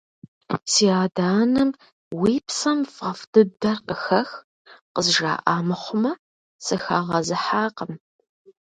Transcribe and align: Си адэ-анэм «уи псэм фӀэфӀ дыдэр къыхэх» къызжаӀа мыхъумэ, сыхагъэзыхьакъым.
Си 0.71 0.85
адэ-анэм 1.01 1.69
«уи 2.21 2.35
псэм 2.45 2.79
фӀэфӀ 2.93 3.23
дыдэр 3.31 3.77
къыхэх» 3.87 4.29
къызжаӀа 4.93 5.55
мыхъумэ, 5.67 6.11
сыхагъэзыхьакъым. 6.65 7.93